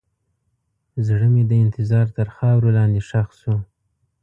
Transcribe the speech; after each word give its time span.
زړه 1.07 1.27
مې 1.33 1.43
د 1.49 1.53
انتظار 1.65 2.07
تر 2.17 2.27
خاورو 2.35 2.75
لاندې 2.77 3.01
ښخ 3.09 3.29
شو. 3.41 3.55